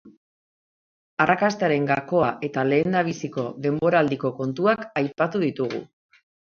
Arrakastaren 1.25 1.85
gakoa 1.91 2.31
eta 2.49 2.65
lehendabiziko 2.71 3.47
denboraldiko 3.69 4.35
kontuak 4.45 4.87
aipatu 5.07 5.49
ditugu. 5.49 5.89